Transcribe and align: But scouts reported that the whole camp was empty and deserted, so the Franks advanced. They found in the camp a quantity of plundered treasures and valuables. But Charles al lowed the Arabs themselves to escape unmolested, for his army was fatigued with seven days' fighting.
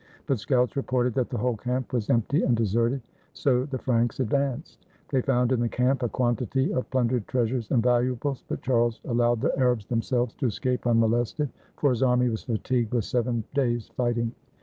But 0.25 0.39
scouts 0.39 0.75
reported 0.75 1.13
that 1.13 1.29
the 1.29 1.37
whole 1.37 1.55
camp 1.55 1.93
was 1.93 2.09
empty 2.09 2.41
and 2.41 2.57
deserted, 2.57 3.03
so 3.33 3.65
the 3.67 3.77
Franks 3.77 4.19
advanced. 4.19 4.87
They 5.09 5.21
found 5.21 5.51
in 5.51 5.59
the 5.59 5.69
camp 5.69 6.01
a 6.01 6.09
quantity 6.09 6.73
of 6.73 6.89
plundered 6.89 7.27
treasures 7.27 7.69
and 7.69 7.83
valuables. 7.83 8.43
But 8.47 8.63
Charles 8.63 8.99
al 9.05 9.13
lowed 9.13 9.41
the 9.41 9.55
Arabs 9.59 9.85
themselves 9.85 10.33
to 10.37 10.47
escape 10.47 10.87
unmolested, 10.87 11.51
for 11.77 11.91
his 11.91 12.01
army 12.01 12.29
was 12.29 12.41
fatigued 12.41 12.95
with 12.95 13.05
seven 13.05 13.43
days' 13.53 13.89
fighting. 13.89 14.31